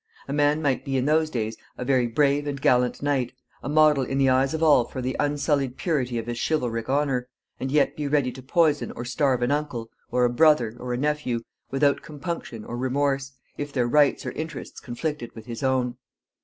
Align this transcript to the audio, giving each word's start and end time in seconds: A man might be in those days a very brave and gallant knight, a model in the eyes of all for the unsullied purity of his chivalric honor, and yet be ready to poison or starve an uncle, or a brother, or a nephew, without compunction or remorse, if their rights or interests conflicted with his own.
A 0.27 0.33
man 0.33 0.63
might 0.63 0.83
be 0.83 0.97
in 0.97 1.05
those 1.05 1.29
days 1.29 1.57
a 1.77 1.85
very 1.85 2.07
brave 2.07 2.47
and 2.47 2.59
gallant 2.59 3.03
knight, 3.03 3.33
a 3.61 3.69
model 3.69 4.01
in 4.03 4.17
the 4.17 4.29
eyes 4.29 4.55
of 4.55 4.63
all 4.63 4.83
for 4.83 4.99
the 4.99 5.15
unsullied 5.19 5.77
purity 5.77 6.17
of 6.17 6.25
his 6.25 6.39
chivalric 6.43 6.89
honor, 6.89 7.27
and 7.59 7.71
yet 7.71 7.95
be 7.95 8.07
ready 8.07 8.31
to 8.31 8.41
poison 8.41 8.91
or 8.95 9.05
starve 9.05 9.43
an 9.43 9.51
uncle, 9.51 9.91
or 10.09 10.25
a 10.25 10.29
brother, 10.31 10.75
or 10.79 10.91
a 10.91 10.97
nephew, 10.97 11.41
without 11.69 12.01
compunction 12.01 12.65
or 12.65 12.77
remorse, 12.77 13.33
if 13.59 13.71
their 13.71 13.87
rights 13.87 14.25
or 14.25 14.31
interests 14.31 14.79
conflicted 14.79 15.35
with 15.35 15.45
his 15.45 15.61
own. 15.61 15.97